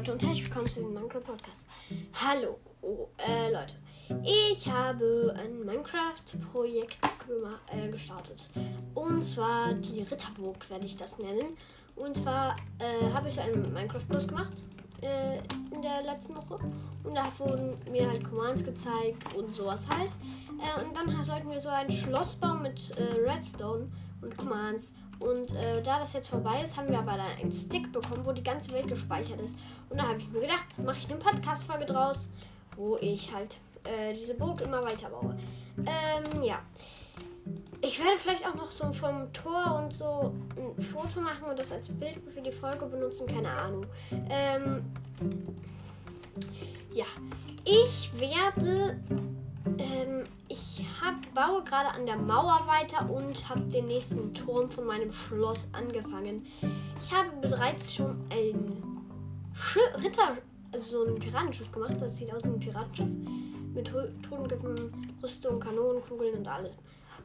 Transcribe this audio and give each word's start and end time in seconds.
Leute 0.00 0.12
und 0.14 0.22
herzlich 0.22 0.44
willkommen 0.46 0.66
zu 0.66 0.80
diesem 0.80 0.94
Minecraft 0.94 1.20
Podcast. 1.20 1.60
Hallo, 2.14 2.58
oh, 2.80 3.08
äh, 3.18 3.52
Leute. 3.52 3.74
Ich 4.24 4.66
habe 4.66 5.34
ein 5.38 5.62
Minecraft-Projekt 5.62 6.98
äh, 7.70 7.86
gestartet. 7.90 8.48
Und 8.94 9.22
zwar 9.22 9.74
die 9.74 10.00
Ritterburg 10.00 10.70
werde 10.70 10.86
ich 10.86 10.96
das 10.96 11.18
nennen. 11.18 11.54
Und 11.96 12.16
zwar 12.16 12.56
äh, 12.78 13.12
habe 13.12 13.28
ich 13.28 13.38
einen 13.38 13.74
Minecraft-Kurs 13.74 14.26
gemacht 14.26 14.56
äh, 15.02 15.36
in 15.74 15.82
der 15.82 16.02
letzten 16.02 16.34
Woche. 16.34 16.58
Und 17.04 17.14
da 17.14 17.30
wurden 17.36 17.76
mir 17.92 18.08
halt 18.08 18.24
Commands 18.24 18.64
gezeigt 18.64 19.34
und 19.36 19.54
sowas 19.54 19.86
halt. 19.86 20.10
Äh, 20.60 20.82
und 20.82 20.96
dann 20.96 21.22
sollten 21.22 21.50
wir 21.50 21.60
so 21.60 21.68
ein 21.68 21.90
Schloss 21.90 22.36
bauen 22.36 22.62
mit 22.62 22.90
äh, 22.96 23.30
Redstone 23.30 23.92
und 24.22 24.34
Commands. 24.38 24.94
Und 25.20 25.54
äh, 25.54 25.82
da 25.82 25.98
das 25.98 26.14
jetzt 26.14 26.28
vorbei 26.28 26.62
ist, 26.62 26.76
haben 26.76 26.88
wir 26.88 26.98
aber 26.98 27.12
dann 27.12 27.30
einen 27.40 27.52
Stick 27.52 27.92
bekommen, 27.92 28.24
wo 28.24 28.32
die 28.32 28.42
ganze 28.42 28.72
Welt 28.72 28.88
gespeichert 28.88 29.40
ist. 29.40 29.54
Und 29.90 29.98
da 30.00 30.08
habe 30.08 30.18
ich 30.18 30.28
mir 30.28 30.40
gedacht, 30.40 30.64
mache 30.78 30.98
ich 30.98 31.10
eine 31.10 31.18
Podcast-Folge 31.18 31.84
draus, 31.84 32.28
wo 32.76 32.96
ich 32.96 33.32
halt 33.32 33.58
äh, 33.84 34.14
diese 34.14 34.34
Burg 34.34 34.62
immer 34.62 34.82
weiter 34.82 35.10
baue. 35.10 35.36
Ähm, 35.78 36.42
ja. 36.42 36.60
Ich 37.82 37.98
werde 37.98 38.18
vielleicht 38.18 38.46
auch 38.46 38.54
noch 38.54 38.70
so 38.70 38.92
vom 38.92 39.32
Tor 39.32 39.80
und 39.82 39.92
so 39.92 40.34
ein 40.56 40.82
Foto 40.82 41.20
machen 41.20 41.44
und 41.48 41.58
das 41.58 41.72
als 41.72 41.88
Bild 41.88 42.20
für 42.28 42.42
die 42.42 42.52
Folge 42.52 42.86
benutzen, 42.86 43.26
keine 43.26 43.50
Ahnung. 43.50 43.86
Ähm, 44.30 44.84
ja, 46.92 47.06
ich 47.64 48.10
werde 48.18 49.00
ähm, 49.78 50.24
hab, 51.00 51.34
baue 51.34 51.62
gerade 51.64 51.88
an 51.94 52.06
der 52.06 52.16
Mauer 52.16 52.66
weiter 52.66 53.08
und 53.10 53.48
habe 53.48 53.62
den 53.62 53.86
nächsten 53.86 54.34
Turm 54.34 54.68
von 54.68 54.84
meinem 54.86 55.12
Schloss 55.12 55.70
angefangen. 55.72 56.46
Ich 57.00 57.12
habe 57.12 57.30
bereits 57.40 57.94
schon 57.94 58.18
ein 58.30 58.82
Sch 59.54 59.78
Ritter, 60.02 60.36
also 60.72 61.04
so 61.04 61.12
ein 61.12 61.18
Piratenschiff 61.18 61.70
gemacht. 61.72 61.96
Das 62.00 62.18
sieht 62.18 62.32
aus 62.32 62.42
wie 62.44 62.48
ein 62.48 62.60
Piratenschiff. 62.60 63.08
Mit 63.74 63.86
Todengriffen, 63.88 65.16
Rüstung, 65.22 65.60
Kanonen, 65.60 66.02
Kugeln 66.02 66.38
und 66.38 66.48
alles. 66.48 66.74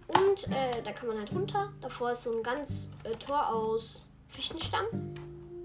Und 0.08 0.48
äh, 0.50 0.82
da 0.84 0.92
kann 0.92 1.08
man 1.08 1.18
halt 1.18 1.34
runter. 1.34 1.72
Davor 1.82 2.12
ist 2.12 2.24
so 2.24 2.32
ein 2.32 2.44
ganz 2.44 2.90
äh, 3.04 3.16
Tor 3.16 3.50
aus 3.52 4.12
Fichtenstamm. 4.28 4.86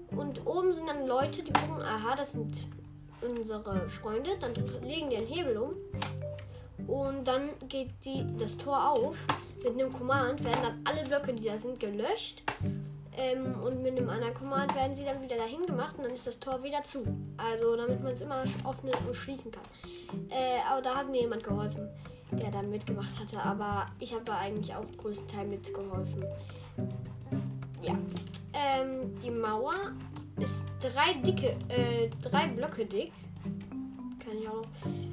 Und 0.09 0.45
oben 0.45 0.73
sind 0.73 0.87
dann 0.87 1.05
Leute, 1.07 1.43
die 1.43 1.53
gucken, 1.53 1.81
aha, 1.81 2.15
das 2.15 2.31
sind 2.31 2.67
unsere 3.21 3.87
Freunde. 3.87 4.31
Dann 4.39 4.55
legen 4.81 5.11
die 5.11 5.17
einen 5.17 5.27
Hebel 5.27 5.57
um. 5.57 5.75
Und 6.87 7.27
dann 7.27 7.49
geht 7.67 7.91
die, 8.05 8.25
das 8.37 8.57
Tor 8.57 8.91
auf. 8.91 9.25
Mit 9.63 9.73
einem 9.73 9.91
Command 9.91 10.43
werden 10.43 10.59
dann 10.63 10.81
alle 10.85 11.03
Blöcke, 11.03 11.33
die 11.33 11.43
da 11.43 11.57
sind, 11.57 11.79
gelöscht. 11.79 12.43
Ähm, 13.17 13.55
und 13.61 13.83
mit 13.83 13.97
einem 13.97 14.09
anderen 14.09 14.33
Command 14.33 14.73
werden 14.73 14.95
sie 14.95 15.03
dann 15.03 15.21
wieder 15.21 15.35
dahin 15.35 15.65
gemacht 15.65 15.95
und 15.97 16.05
dann 16.05 16.13
ist 16.13 16.25
das 16.25 16.39
Tor 16.39 16.63
wieder 16.63 16.83
zu. 16.83 17.03
Also 17.37 17.75
damit 17.75 18.01
man 18.01 18.13
es 18.13 18.21
immer 18.21 18.43
öffnen 18.67 18.93
und 19.05 19.15
schließen 19.15 19.51
kann. 19.51 19.63
Äh, 20.29 20.61
aber 20.69 20.81
da 20.81 20.95
hat 20.95 21.09
mir 21.09 21.21
jemand 21.21 21.43
geholfen, 21.43 21.89
der 22.31 22.49
dann 22.51 22.69
mitgemacht 22.69 23.19
hatte. 23.19 23.37
Aber 23.39 23.87
ich 23.99 24.13
habe 24.13 24.33
eigentlich 24.33 24.73
auch 24.73 24.85
größtenteils 24.97 25.49
mitgeholfen. 25.49 26.25
Ja. 27.81 27.93
Ähm, 28.53 29.19
die 29.21 29.31
Mauer 29.31 29.73
ist 30.39 30.63
drei 30.79 31.13
dicke, 31.21 31.57
äh, 31.67 32.09
drei 32.21 32.47
Blöcke 32.47 32.85
dick. 32.85 33.11
Kann 34.23 34.37
ich 34.39 34.47
auch 34.47 34.55
noch. 34.55 35.10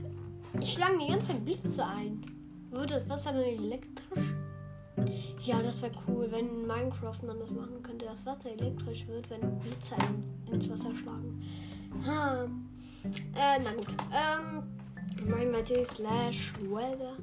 Ich 0.61 0.73
schlage 0.73 0.99
die 0.99 1.09
ganze 1.09 1.29
Zeit 1.29 1.45
Blitze 1.45 1.87
ein. 1.87 2.25
Wird 2.71 2.91
das 2.91 3.09
Wasser 3.09 3.33
dann 3.33 3.43
elektrisch? 3.43 4.35
Ja, 5.45 5.63
das 5.63 5.83
wäre 5.83 5.93
cool, 6.07 6.27
wenn 6.31 6.49
in 6.49 6.67
Minecraft 6.67 7.23
man 7.27 7.39
das 7.39 7.51
machen 7.51 7.83
könnte, 7.83 8.07
dass 8.07 8.27
Wasser 8.27 8.51
elektrisch 8.51 9.07
wird, 9.07 9.31
wenn 9.31 9.59
Blitze 9.61 9.95
ein, 9.97 10.25
ins 10.53 10.69
Wasser 10.69 10.95
schlagen. 10.95 11.43
Ha. 12.07 12.45
Äh, 13.37 13.61
na 13.63 13.73
gut. 13.73 13.87
Ähm, 14.13 14.63
MyMaty 15.27 15.85
slash 15.85 16.53
weather. 16.69 17.17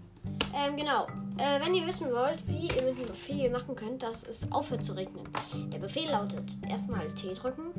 Ähm, 0.53 0.77
genau. 0.77 1.07
Äh, 1.37 1.63
wenn 1.63 1.73
ihr 1.73 1.85
wissen 1.85 2.07
wollt, 2.11 2.47
wie 2.47 2.67
ihr 2.67 2.85
mit 2.85 2.99
dem 2.99 3.07
Befehl 3.07 3.49
machen 3.49 3.75
könnt, 3.75 4.03
dass 4.03 4.25
es 4.25 4.49
aufhört 4.51 4.85
zu 4.85 4.93
regnen. 4.93 5.27
Der 5.71 5.79
Befehl 5.79 6.09
lautet 6.09 6.57
erstmal 6.69 7.07
T 7.13 7.33
drücken 7.33 7.73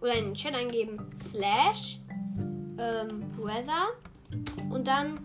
oder 0.00 0.14
in 0.14 0.26
den 0.26 0.34
Chat 0.34 0.54
eingeben 0.54 1.10
slash 1.16 2.00
ähm, 2.78 3.24
weather 3.38 3.88
und 4.70 4.86
dann 4.86 5.18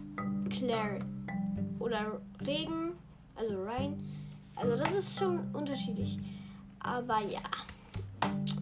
Clary. 0.50 1.00
Oder 1.80 2.22
Regen, 2.46 2.94
also 3.36 3.64
Rain. 3.64 3.98
Also 4.56 4.76
das 4.76 4.94
ist 4.94 5.20
schon 5.20 5.40
unterschiedlich. 5.54 6.20
Aber 6.80 7.20
ja. 7.22 7.40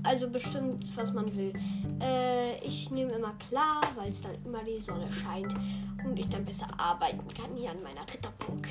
Also 0.03 0.29
bestimmt, 0.29 0.95
was 0.95 1.13
man 1.13 1.35
will. 1.35 1.53
Äh, 2.01 2.57
ich 2.65 2.89
nehme 2.91 3.11
immer 3.11 3.33
klar, 3.49 3.81
weil 3.97 4.09
es 4.09 4.21
dann 4.21 4.35
immer 4.45 4.63
die 4.63 4.79
Sonne 4.79 5.07
scheint 5.11 5.53
und 6.05 6.17
ich 6.17 6.29
dann 6.29 6.45
besser 6.45 6.67
arbeiten 6.77 7.27
kann 7.33 7.55
hier 7.55 7.71
an 7.71 7.83
meiner 7.83 8.01
Ritterburg. 8.01 8.67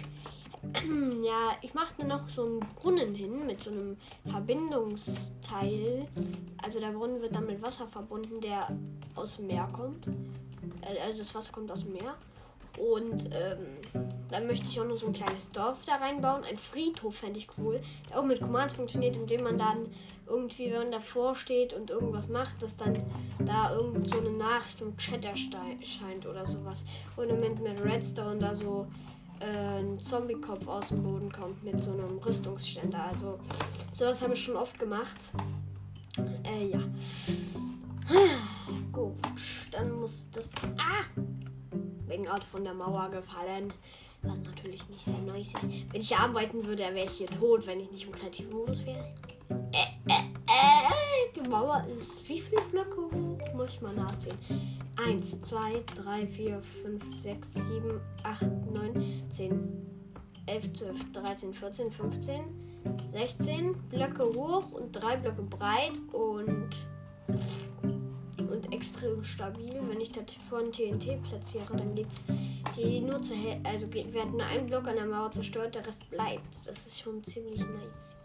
ja, 1.24 1.56
ich 1.60 1.74
mache 1.74 2.04
noch 2.06 2.28
so 2.28 2.44
einen 2.44 2.60
Brunnen 2.60 3.14
hin 3.14 3.46
mit 3.46 3.62
so 3.62 3.70
einem 3.70 3.96
Verbindungsteil. 4.26 6.08
Also 6.62 6.80
der 6.80 6.92
Brunnen 6.92 7.20
wird 7.20 7.34
dann 7.34 7.46
mit 7.46 7.62
Wasser 7.62 7.86
verbunden, 7.86 8.40
der 8.40 8.66
aus 9.14 9.36
dem 9.36 9.48
Meer 9.48 9.68
kommt. 9.72 10.06
Also 11.04 11.18
das 11.18 11.34
Wasser 11.34 11.52
kommt 11.52 11.70
aus 11.70 11.84
dem 11.84 11.92
Meer. 11.92 12.14
Und 12.78 13.24
ähm, 13.34 14.04
dann 14.30 14.46
möchte 14.46 14.66
ich 14.66 14.80
auch 14.80 14.84
noch 14.84 14.96
so 14.96 15.08
ein 15.08 15.12
kleines 15.12 15.50
Dorf 15.50 15.84
da 15.84 15.96
reinbauen. 15.96 16.44
Ein 16.44 16.58
Friedhof 16.58 17.16
fände 17.16 17.38
ich 17.38 17.48
cool. 17.58 17.80
Der 18.08 18.20
auch 18.20 18.24
mit 18.24 18.40
Commands 18.40 18.74
funktioniert, 18.74 19.16
indem 19.16 19.42
man 19.42 19.58
dann 19.58 19.86
irgendwie, 20.26 20.70
wenn 20.70 20.82
man 20.82 20.92
davor 20.92 21.34
steht 21.34 21.72
und 21.72 21.90
irgendwas 21.90 22.28
macht, 22.28 22.62
dass 22.62 22.76
dann 22.76 23.02
da 23.44 23.74
irgend 23.74 24.06
so 24.06 24.18
eine 24.18 24.30
Nachricht 24.30 24.80
im 24.80 24.96
Chat 24.96 25.24
erscheint 25.24 26.26
oder 26.26 26.46
sowas. 26.46 26.84
Und 27.16 27.28
im 27.28 27.36
Moment 27.36 27.62
mit 27.62 27.82
Redstone 27.82 28.38
da 28.38 28.54
so 28.54 28.86
äh, 29.40 29.80
ein 29.80 29.98
Zombie-Kopf 29.98 30.66
aus 30.68 30.88
dem 30.88 31.02
Boden 31.02 31.32
kommt 31.32 31.62
mit 31.64 31.80
so 31.80 31.90
einem 31.92 32.18
Rüstungsständer. 32.18 33.04
Also 33.10 33.38
sowas 33.92 34.22
habe 34.22 34.34
ich 34.34 34.42
schon 34.42 34.56
oft 34.56 34.78
gemacht. 34.78 35.32
Äh, 36.44 36.68
ja. 36.68 36.80
Art 42.38 42.44
von 42.44 42.62
der 42.62 42.74
Mauer 42.74 43.10
gefallen. 43.10 43.72
Was 44.22 44.38
natürlich 44.38 44.88
nicht 44.88 45.04
sehr 45.04 45.18
nice 45.18 45.48
ist. 45.54 45.68
Wenn 45.92 46.00
ich 46.00 46.16
arbeiten 46.16 46.64
würde, 46.64 46.84
wäre 46.94 47.06
ich 47.06 47.12
hier 47.12 47.26
tot, 47.26 47.66
wenn 47.66 47.80
ich 47.80 47.90
nicht 47.90 48.06
im 48.06 48.12
kreativen 48.12 48.52
Modus 48.52 48.86
wäre. 48.86 49.12
Äh, 49.72 49.86
äh, 50.08 50.22
äh, 50.46 51.34
die 51.34 51.48
Mauer 51.48 51.84
ist 51.96 52.28
wie 52.28 52.38
viele 52.40 52.62
Blöcke 52.62 53.02
hoch? 53.12 53.54
Muss 53.54 53.74
ich 53.74 53.80
mal 53.80 53.94
nachzählen. 53.94 54.38
1, 55.04 55.42
2, 55.42 55.84
3, 55.96 56.26
4, 56.26 56.62
5, 56.62 57.16
6, 57.16 57.54
7, 57.54 58.00
8, 58.22 58.42
9, 58.72 59.22
10, 59.30 59.86
11, 60.46 60.72
12, 60.74 61.12
13, 61.12 61.54
14, 61.54 61.90
15, 61.90 62.40
16 63.04 63.74
Blöcke 63.88 64.24
hoch 64.24 64.70
und 64.72 64.92
3 64.92 65.16
Blöcke 65.16 65.42
breit 65.42 66.00
und 66.12 66.70
extrem 68.88 69.22
stabil. 69.22 69.78
Wenn 69.88 70.00
ich 70.00 70.12
das 70.12 70.34
von 70.48 70.72
TNT 70.72 71.22
platziere, 71.22 71.76
dann 71.76 71.94
geht's 71.94 72.20
die 72.76 73.00
nur 73.00 73.22
zu 73.22 73.34
also 73.64 73.92
wird 73.92 74.32
nur 74.32 74.44
ein 74.44 74.66
Block 74.66 74.88
an 74.88 74.96
der 74.96 75.06
Mauer 75.06 75.30
zerstört, 75.30 75.74
der 75.74 75.86
Rest 75.86 76.08
bleibt. 76.10 76.66
Das 76.66 76.86
ist 76.86 77.00
schon 77.00 77.22
ziemlich 77.24 77.60
nice. 77.60 78.16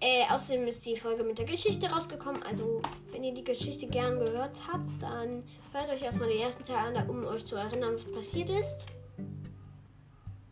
Äh, 0.00 0.24
außerdem 0.30 0.66
ist 0.66 0.84
die 0.84 0.96
Folge 0.96 1.24
mit 1.24 1.38
der 1.38 1.46
Geschichte 1.46 1.88
rausgekommen. 1.88 2.42
Also, 2.42 2.82
wenn 3.10 3.24
ihr 3.24 3.32
die 3.32 3.44
Geschichte 3.44 3.86
gern 3.86 4.18
gehört 4.18 4.60
habt, 4.70 5.02
dann 5.02 5.42
hört 5.72 5.88
euch 5.88 6.02
erstmal 6.02 6.28
den 6.28 6.40
ersten 6.40 6.62
Teil 6.62 6.94
an, 6.94 7.08
um 7.08 7.24
euch 7.24 7.46
zu 7.46 7.56
erinnern, 7.56 7.94
was 7.94 8.04
passiert 8.04 8.50
ist. 8.50 8.86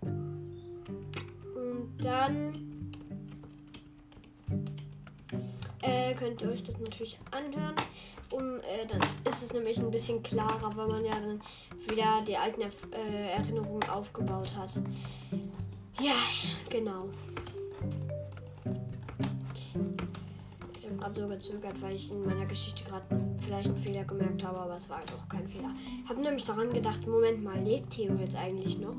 Und 0.00 1.98
dann 2.00 2.71
äh, 6.12 6.14
könnt 6.14 6.42
ihr 6.42 6.50
euch 6.50 6.62
das 6.62 6.78
natürlich 6.78 7.18
anhören. 7.30 7.74
Um, 8.30 8.56
äh, 8.58 8.86
dann 8.88 9.00
ist 9.30 9.42
es 9.42 9.52
nämlich 9.52 9.78
ein 9.78 9.90
bisschen 9.90 10.22
klarer, 10.22 10.70
weil 10.74 10.88
man 10.88 11.04
ja 11.04 11.12
dann 11.12 11.40
wieder 11.88 12.22
die 12.26 12.36
alten 12.36 12.62
äh, 12.62 13.30
Erinnerungen 13.32 13.88
aufgebaut 13.90 14.50
hat. 14.56 14.80
Ja, 16.00 16.12
genau. 16.70 17.08
Ich 20.78 20.86
habe 20.86 20.96
gerade 20.96 21.14
so 21.14 21.28
gezögert, 21.28 21.80
weil 21.80 21.96
ich 21.96 22.10
in 22.10 22.22
meiner 22.22 22.46
Geschichte 22.46 22.84
gerade 22.84 23.06
vielleicht 23.38 23.68
einen 23.68 23.76
Fehler 23.76 24.04
gemerkt 24.04 24.44
habe, 24.44 24.58
aber 24.60 24.76
es 24.76 24.88
war 24.88 24.98
halt 24.98 25.12
auch 25.12 25.28
kein 25.28 25.46
Fehler. 25.46 25.70
Ich 26.04 26.08
habe 26.08 26.20
nämlich 26.20 26.44
daran 26.44 26.72
gedacht, 26.72 27.06
Moment 27.06 27.42
mal, 27.42 27.58
lebt 27.58 27.90
Theo 27.90 28.14
jetzt 28.16 28.36
eigentlich 28.36 28.78
noch? 28.78 28.96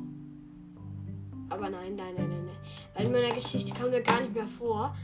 Aber 1.49 1.69
nein, 1.69 1.95
nein, 1.95 2.13
nein, 2.15 2.29
nein, 2.29 2.45
nein. 2.45 2.57
Weil 2.95 3.05
in 3.05 3.11
meiner 3.11 3.33
Geschichte 3.33 3.73
kam 3.73 3.91
der 3.91 4.01
gar 4.01 4.21
nicht 4.21 4.33
mehr 4.33 4.47
vor 4.47 4.95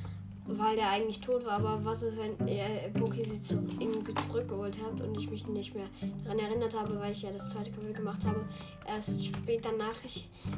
weil 0.58 0.76
der 0.76 0.90
eigentlich 0.90 1.22
tot 1.22 1.46
war. 1.46 1.54
Aber 1.54 1.84
was 1.84 2.04
ist, 2.04 2.18
wenn 2.18 2.48
ihr 2.48 2.66
Poki 2.94 3.24
sie 3.24 3.42
zu, 3.42 3.56
ihn 3.80 4.04
zurückgeholt 4.28 4.80
habt 4.84 5.02
und 5.02 5.18
ich 5.18 5.30
mich 5.30 5.48
nicht 5.48 5.76
mehr 5.76 5.88
daran 6.24 6.40
erinnert 6.40 6.78
habe, 6.78 7.00
weil 7.00 7.12
ich 7.12 7.22
ja 7.22 7.32
das 7.32 7.50
zweite 7.50 7.72
Kapitel 7.72 7.94
gemacht 7.94 8.26
habe. 8.26 8.46
Erst 8.88 9.26
später 9.26 9.72
nach, 9.74 9.96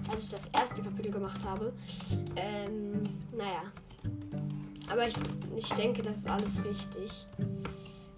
als 0.09 0.23
ich 0.23 0.29
das 0.29 0.47
erste 0.53 0.81
Kapitel 0.81 1.11
gemacht 1.11 1.43
habe. 1.45 1.73
Ähm, 2.35 3.03
naja. 3.35 3.63
Aber 4.89 5.07
ich, 5.07 5.15
ich 5.55 5.69
denke, 5.73 6.01
das 6.01 6.19
ist 6.19 6.27
alles 6.29 6.65
richtig. 6.65 7.27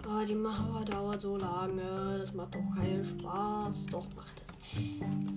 Oh, 0.08 0.26
die 0.28 0.36
Mauer 0.36 0.84
dauert 0.86 1.22
so 1.22 1.38
lange. 1.38 2.18
Das 2.19 2.34
macht 2.34 2.56
doch 2.56 2.76
keinen 2.76 3.06
Spaß. 3.06 3.88
Doch, 3.88 4.06
macht 4.16 4.42
es. 4.46 4.60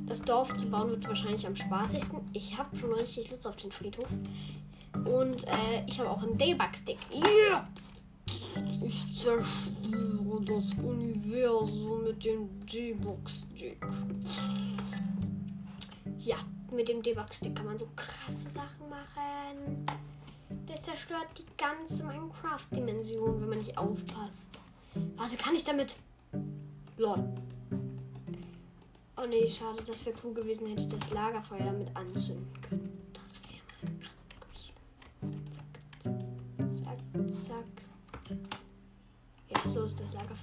Das 0.07 0.23
Dorf 0.23 0.57
zu 0.57 0.69
bauen 0.71 0.91
wird 0.91 1.07
wahrscheinlich 1.07 1.47
am 1.47 1.55
spaßigsten. 1.55 2.21
Ich 2.33 2.57
habe 2.57 2.75
schon 2.77 2.93
richtig 2.93 3.31
Lust 3.31 3.47
auf 3.47 3.57
den 3.57 3.71
Friedhof. 3.71 4.09
Und 5.07 5.45
äh, 5.45 5.85
ich 5.87 5.99
habe 5.99 6.11
auch 6.11 6.23
einen 6.23 6.37
Debug-Stick. 6.37 6.99
Yeah! 7.13 7.69
Ich 8.83 9.17
zerstöre 9.17 10.41
das 10.45 10.75
Universum 10.75 12.05
mit 12.05 12.25
dem 12.25 12.49
Debug-Stick. 12.67 13.79
Ja, 16.19 16.37
mit 16.73 16.89
dem 16.89 17.03
Debug-Stick 17.03 17.55
kann 17.55 17.67
man 17.67 17.79
so 17.79 17.89
krasse 17.95 18.51
Sachen 18.51 18.89
machen. 18.89 19.87
Der 20.69 20.81
zerstört 20.83 21.29
die 21.39 21.57
ganze 21.57 22.05
Minecraft-Dimension, 22.05 23.41
wenn 23.41 23.49
man 23.49 23.59
nicht 23.59 23.79
aufpasst. 23.79 24.61
Also 25.17 25.37
kann 25.37 25.55
ich 25.55 25.65
damit. 25.65 25.97
Lol. 26.97 27.33
Oh 29.17 29.27
nee, 29.27 29.49
schade, 29.49 29.83
das 29.87 30.05
wäre 30.05 30.17
cool 30.25 30.35
gewesen, 30.35 30.67
hätte 30.67 30.83
ich 30.83 30.89
das 30.89 31.11
Lagerfeuer 31.11 31.65
damit 31.65 31.95
anzünden 31.97 32.61
können. 32.61 32.96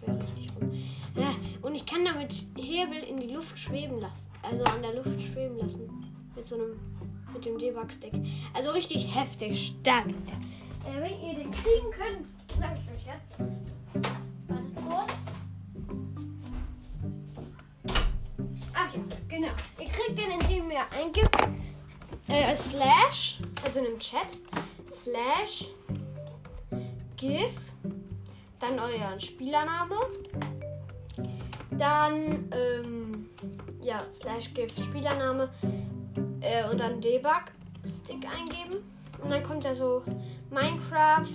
Lagerfeuer 0.01 0.19
richtig 0.21 0.49
rum. 0.55 0.71
Und 1.61 1.75
ich 1.75 1.85
kann 1.85 2.05
damit 2.05 2.45
Hebel 2.57 2.97
in 3.03 3.17
die 3.17 3.27
Luft 3.27 3.57
schweben 3.57 3.99
lassen. 3.99 4.27
Also 4.41 4.63
an 4.63 4.81
der 4.81 4.93
Luft 4.95 5.21
schweben 5.21 5.57
lassen. 5.57 5.89
Mit 6.35 6.45
so 6.45 6.55
einem 6.55 6.79
mit 7.33 7.45
dem 7.45 7.57
Debug-Stack. 7.57 8.11
Also 8.53 8.69
richtig 8.71 9.13
heftig 9.15 9.75
stark 9.81 10.11
ist 10.11 10.29
der. 10.29 10.35
Äh, 10.85 11.01
wenn 11.01 11.27
ihr 11.27 11.33
den 11.33 11.51
kriegen 11.51 11.89
könnt, 11.91 12.27
sag 12.59 12.77
ich 12.77 12.91
euch 12.91 13.05
jetzt. 13.07 13.39
Wartet 14.47 14.75
kurz. 14.75 15.13
Ach 18.73 18.93
ja, 18.93 19.01
genau. 19.27 19.47
Ihr 19.79 19.87
kriegt 19.87 20.17
den, 20.17 20.31
indem 20.39 20.69
ihr 20.69 20.85
eingibt 20.91 21.35
äh, 22.27 22.55
slash, 22.55 23.39
also 23.65 23.79
in 23.79 23.85
dem 23.85 23.99
Chat, 23.99 24.37
slash 24.85 25.65
gif, 27.17 27.73
dann 28.63 28.79
euer 28.79 29.19
Spielername, 29.19 29.95
dann 31.71 32.49
ähm, 32.51 33.29
ja, 33.81 34.01
slash 34.11 34.53
gif 34.53 34.73
Spielername, 34.81 35.49
äh, 36.39 36.69
und 36.71 36.79
dann 36.79 37.01
Debug-Stick 37.01 38.25
eingeben. 38.25 38.83
Und 39.21 39.31
dann 39.31 39.43
kommt 39.43 39.65
da 39.65 39.75
so 39.75 40.01
Minecraft 40.49 41.27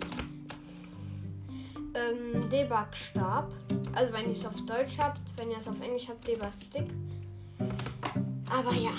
ähm, 1.94 2.48
Debug-Stab. 2.50 3.52
Also 3.94 4.12
wenn 4.14 4.26
ihr 4.26 4.32
es 4.32 4.46
auf 4.46 4.64
Deutsch 4.64 4.98
habt, 4.98 5.20
wenn 5.36 5.50
ihr 5.50 5.58
es 5.58 5.68
auf 5.68 5.80
Englisch 5.80 6.08
habt, 6.08 6.26
Debug-Stick. 6.26 6.88
Aber 8.50 8.72
ja, 8.72 8.92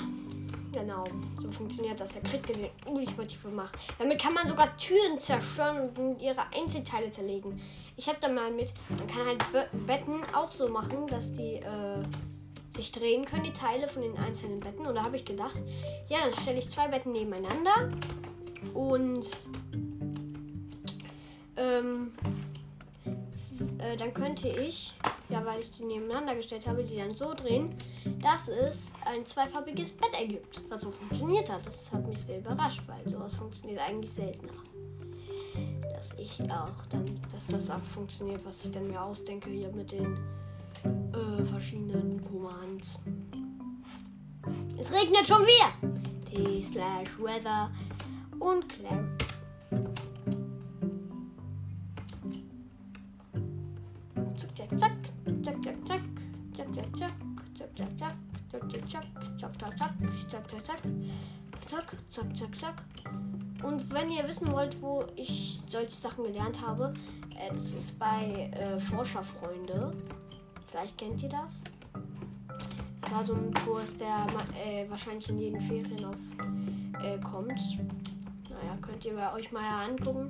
genau, 0.71 1.03
so 1.37 1.51
funktioniert 1.51 1.99
das. 1.99 2.11
Da 2.11 2.19
kriegt 2.19 2.49
ihr 2.49 2.55
den 2.55 2.69
ultimativ 2.87 3.43
gemacht. 3.43 3.77
Damit 3.97 4.21
kann 4.21 4.33
man 4.33 4.47
sogar 4.47 4.75
Türen 4.77 5.17
zerstören 5.17 5.89
und 5.97 6.21
ihre 6.21 6.41
Einzelteile 6.55 7.09
zerlegen. 7.09 7.59
Ich 7.95 8.07
habe 8.07 8.17
da 8.21 8.29
mal 8.29 8.51
mit, 8.51 8.73
man 8.89 9.07
kann 9.07 9.25
halt 9.25 9.43
Betten 9.85 10.21
auch 10.33 10.51
so 10.51 10.69
machen, 10.69 11.05
dass 11.07 11.33
die 11.33 11.55
äh, 11.55 12.01
sich 12.75 12.91
drehen 12.91 13.25
können, 13.25 13.43
die 13.43 13.53
Teile 13.53 13.87
von 13.87 14.01
den 14.01 14.17
einzelnen 14.17 14.59
Betten. 14.59 14.85
Und 14.85 14.95
da 14.95 15.03
habe 15.03 15.15
ich 15.15 15.25
gedacht, 15.25 15.61
ja, 16.07 16.19
dann 16.23 16.33
stelle 16.33 16.59
ich 16.59 16.69
zwei 16.69 16.87
Betten 16.87 17.11
nebeneinander 17.11 17.89
und 18.73 19.41
ähm, 21.57 22.11
äh, 23.79 23.97
dann 23.97 24.13
könnte 24.13 24.47
ich, 24.47 24.93
ja, 25.29 25.45
weil 25.45 25.59
ich 25.59 25.71
die 25.71 25.85
nebeneinander 25.85 26.35
gestellt 26.35 26.67
habe, 26.67 26.83
die 26.83 26.97
dann 26.97 27.15
so 27.15 27.33
drehen, 27.33 27.73
dass 28.21 28.47
es 28.47 28.91
ein 29.05 29.25
zweifarbiges 29.25 29.91
Bett 29.91 30.13
ergibt, 30.13 30.61
was 30.69 30.81
so 30.81 30.91
funktioniert 30.91 31.49
hat. 31.51 31.65
Das 31.65 31.91
hat 31.91 32.05
mich 32.07 32.19
sehr 32.19 32.39
überrascht, 32.39 32.81
weil 32.87 33.07
sowas 33.07 33.35
funktioniert 33.35 33.79
eigentlich 33.79 34.11
seltener. 34.11 34.53
Dass 35.93 36.13
ich 36.13 36.41
auch 36.51 36.85
dann, 36.89 37.05
dass 37.31 37.47
das 37.47 37.69
auch 37.69 37.81
funktioniert, 37.81 38.43
was 38.45 38.65
ich 38.65 38.71
dann 38.71 38.87
mir 38.87 39.03
ausdenke 39.03 39.49
hier 39.49 39.71
mit 39.71 39.91
den 39.91 40.17
äh, 40.83 41.45
verschiedenen 41.45 42.21
Commands. 42.21 43.01
Es 44.79 44.91
regnet 44.91 45.27
schon 45.27 45.43
wieder. 45.43 45.73
T 46.25 46.63
slash 46.63 47.19
weather 47.19 47.71
und 48.39 48.67
Claire. 48.69 49.05
Und 63.63 63.93
wenn 63.93 64.09
ihr 64.09 64.27
wissen 64.27 64.51
wollt, 64.51 64.81
wo 64.81 65.05
ich 65.15 65.61
solche 65.67 65.91
Sachen 65.91 66.23
gelernt 66.23 66.65
habe, 66.65 66.93
äh, 67.37 67.49
das 67.51 67.73
ist 67.73 67.99
bei 67.99 68.51
äh, 68.53 68.79
Forscherfreunde. 68.79 69.91
Vielleicht 70.67 70.97
kennt 70.97 71.21
ihr 71.23 71.29
das. 71.29 71.63
Das 73.01 73.11
war 73.11 73.23
so 73.23 73.33
ein 73.33 73.53
Kurs, 73.53 73.95
der 73.97 74.25
äh, 74.65 74.89
wahrscheinlich 74.89 75.29
in 75.29 75.39
jeden 75.39 75.59
Ferien 75.59 76.05
auf 76.05 76.19
äh, 77.03 77.19
kommt. 77.19 77.79
Naja, 78.49 78.75
könnt 78.81 79.03
ihr 79.05 79.15
bei 79.15 79.33
euch 79.33 79.51
mal 79.51 79.89
angucken. 79.89 80.29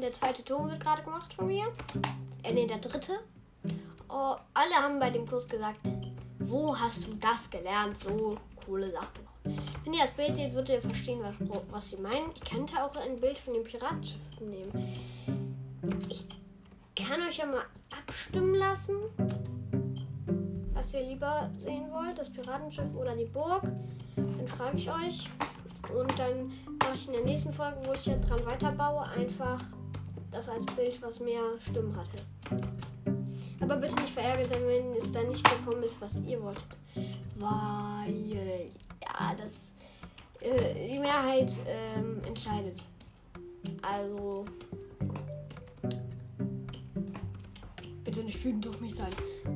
Der 0.00 0.12
zweite 0.12 0.44
Turm 0.44 0.70
wird 0.70 0.80
gerade 0.80 1.02
gemacht 1.02 1.32
von 1.34 1.46
mir. 1.48 1.64
Äh, 2.42 2.52
nee, 2.52 2.66
der 2.66 2.78
dritte. 2.78 3.12
Oh, 4.08 4.36
alle 4.54 4.74
haben 4.74 4.98
bei 4.98 5.10
dem 5.10 5.26
Kurs 5.26 5.48
gesagt, 5.48 5.80
wo 6.38 6.78
hast 6.78 7.06
du 7.06 7.14
das 7.14 7.50
gelernt? 7.50 7.98
So 7.98 8.38
coole 8.64 8.90
Sachen. 8.90 9.26
Wenn 9.84 9.94
ihr 9.94 10.02
das 10.02 10.12
Bild 10.12 10.36
seht, 10.36 10.52
würdet 10.54 10.76
ihr 10.76 10.82
verstehen, 10.82 11.20
was, 11.22 11.34
was 11.70 11.90
sie 11.90 11.96
meinen. 11.96 12.30
Ich 12.34 12.50
könnte 12.50 12.82
auch 12.82 12.94
ein 12.96 13.20
Bild 13.20 13.38
von 13.38 13.54
dem 13.54 13.64
Piratenschiff 13.64 14.40
nehmen. 14.40 14.70
Ich 16.08 16.26
kann 16.94 17.22
euch 17.22 17.38
ja 17.38 17.46
mal 17.46 17.64
abstimmen 17.90 18.54
lassen, 18.54 18.96
was 20.74 20.94
ihr 20.94 21.02
lieber 21.02 21.50
sehen 21.56 21.90
wollt, 21.90 22.18
das 22.18 22.30
Piratenschiff 22.30 22.94
oder 22.96 23.16
die 23.16 23.24
Burg. 23.24 23.62
Dann 24.16 24.48
frage 24.48 24.76
ich 24.76 24.90
euch. 24.90 25.28
Und 25.96 26.18
dann 26.18 26.52
mache 26.80 26.94
ich 26.94 27.06
in 27.06 27.14
der 27.14 27.24
nächsten 27.24 27.52
Folge, 27.52 27.78
wo 27.84 27.92
ich 27.92 28.06
ja 28.06 28.16
dran 28.16 28.44
weiterbaue, 28.44 29.02
einfach 29.08 29.58
das 30.30 30.48
als 30.48 30.66
Bild, 30.66 31.00
was 31.02 31.20
mehr 31.20 31.42
Stimmen 31.58 31.96
hatte. 31.96 32.22
Aber 33.60 33.76
bitte 33.76 33.96
nicht 33.96 34.12
verärgert 34.12 34.48
sein, 34.48 34.66
wenn 34.66 34.94
es 34.94 35.10
dann 35.10 35.28
nicht 35.28 35.44
gekommen 35.44 35.82
ist, 35.82 36.00
was 36.00 36.22
ihr 36.22 36.42
wolltet. 36.42 36.76
Weil, 37.36 38.70
ja, 39.02 39.34
das 39.36 39.72
äh, 40.40 40.88
die 40.88 40.98
Mehrheit 40.98 41.52
ähm, 41.66 42.20
entscheidet. 42.26 42.82
Also, 43.82 44.44
bitte 48.04 48.20
nicht 48.20 48.42
wütend 48.44 48.68
auf 48.68 48.80
mich 48.80 48.94
sein 48.94 49.12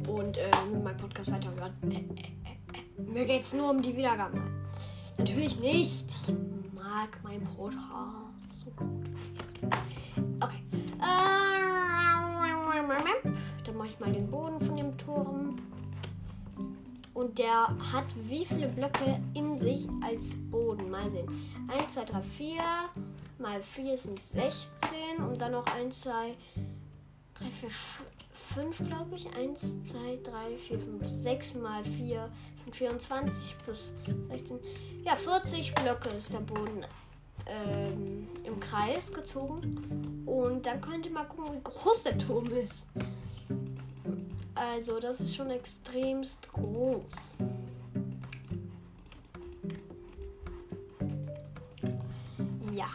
und 0.08 0.36
äh, 0.36 0.50
meinem 0.82 0.96
Podcast 0.96 1.32
weiterhören. 1.32 1.72
Äh, 1.90 1.96
äh, 1.96 2.00
äh, 2.00 3.10
mir 3.10 3.24
geht 3.24 3.42
es 3.42 3.52
nur 3.52 3.70
um 3.70 3.80
die 3.80 3.96
Wiedergaben. 3.96 4.51
Natürlich 5.22 5.56
nicht. 5.60 6.10
Ich 6.26 6.34
mag 6.74 7.22
meinen 7.22 7.44
Podcast 7.44 8.64
so 8.64 8.70
gut. 8.72 9.06
Okay. 10.40 10.64
Dann 13.64 13.76
mache 13.76 13.86
ich 13.86 14.00
mal 14.00 14.10
den 14.10 14.28
Boden 14.28 14.60
von 14.60 14.74
dem 14.74 14.98
Turm. 14.98 15.60
Und 17.14 17.38
der 17.38 17.68
hat 17.92 18.06
wie 18.24 18.44
viele 18.44 18.68
Blöcke 18.68 19.22
in 19.34 19.56
sich 19.56 19.88
als 20.04 20.34
Boden? 20.50 20.90
Mal 20.90 21.08
sehen. 21.12 21.28
1, 21.68 21.94
2, 21.94 22.04
3, 22.04 22.20
4. 22.20 22.60
Mal 23.38 23.62
4 23.62 23.96
sind 23.96 24.20
16. 24.24 25.24
Und 25.24 25.40
dann 25.40 25.52
noch 25.52 25.66
1, 25.66 26.00
2, 26.00 26.34
3, 27.34 27.44
4, 27.48 27.70
5, 28.54 28.86
glaube 28.86 29.16
ich. 29.16 29.26
1, 29.34 29.84
2, 29.84 30.18
3, 30.22 30.56
4, 30.58 30.80
5, 30.80 31.08
6 31.08 31.54
mal 31.54 31.82
4 31.84 32.28
sind 32.56 32.76
24 32.76 33.56
plus 33.64 33.92
16. 34.28 34.58
Ja, 35.04 35.16
40 35.16 35.74
Blöcke 35.74 36.10
ist 36.10 36.32
der 36.32 36.40
Boden 36.40 36.84
ähm, 37.46 38.28
im 38.44 38.60
Kreis 38.60 39.12
gezogen. 39.12 40.22
Und 40.26 40.66
dann 40.66 40.80
könnt 40.80 41.06
ihr 41.06 41.12
mal 41.12 41.24
gucken, 41.24 41.54
wie 41.54 41.62
groß 41.62 42.02
der 42.04 42.18
Turm 42.18 42.46
ist. 42.46 42.88
Also, 44.54 45.00
das 45.00 45.20
ist 45.20 45.34
schon 45.34 45.50
extremst 45.50 46.50
groß. 46.52 47.38
Ja, 52.74 52.88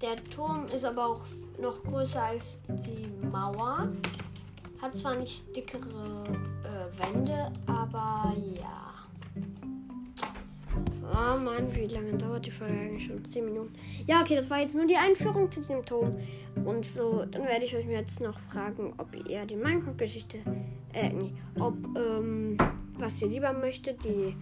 Der 0.00 0.16
Turm 0.30 0.66
ist 0.66 0.84
aber 0.84 1.06
auch 1.06 1.20
noch 1.60 1.82
größer 1.84 2.22
als 2.22 2.60
die 2.68 3.26
Mauer. 3.26 3.88
Hat 4.82 4.96
zwar 4.96 5.16
nicht 5.16 5.54
dickere 5.56 6.24
äh, 6.64 7.14
Wände, 7.14 7.52
aber 7.66 8.34
ja. 8.60 8.92
Oh 11.04 11.38
Mann, 11.38 11.72
wie 11.76 11.86
lange 11.86 12.14
dauert 12.14 12.46
die 12.46 12.50
Folge 12.50 12.74
eigentlich 12.74 13.06
schon? 13.06 13.24
10 13.24 13.44
Minuten. 13.44 13.72
Ja, 14.08 14.22
okay, 14.22 14.34
das 14.34 14.50
war 14.50 14.60
jetzt 14.60 14.74
nur 14.74 14.86
die 14.86 14.96
Einführung 14.96 15.48
zu 15.52 15.60
diesem 15.60 15.84
Turm. 15.84 16.16
Und 16.64 16.84
so, 16.84 17.24
dann 17.30 17.44
werde 17.44 17.64
ich 17.64 17.76
euch 17.76 17.86
jetzt 17.86 18.20
noch 18.22 18.38
fragen, 18.38 18.92
ob 18.98 19.14
ihr 19.28 19.46
die 19.46 19.56
Minecraft-Geschichte, 19.56 20.38
äh, 20.92 21.10
nee, 21.10 21.32
ob, 21.60 21.76
ähm, 21.96 22.56
was 22.98 23.22
ihr 23.22 23.28
lieber 23.28 23.52
möchtet, 23.52 24.02
die, 24.04 24.34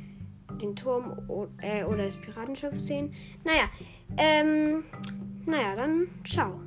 den 0.63 0.75
Turm 0.75 1.19
äh, 1.61 1.85
oder 1.85 2.05
das 2.05 2.17
Piratenschiff 2.17 2.81
sehen. 2.81 3.13
Naja, 3.45 3.69
ähm, 4.17 4.85
naja, 5.45 5.77
dann 5.77 6.09
ciao. 6.25 6.61